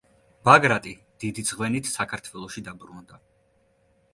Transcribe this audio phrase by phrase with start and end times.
[0.47, 3.21] ბაგრატი დიდი ძღვენით საქართველოში დაბრუნდა.